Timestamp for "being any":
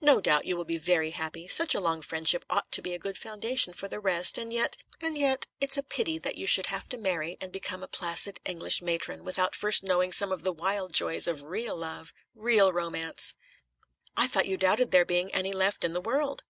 15.04-15.52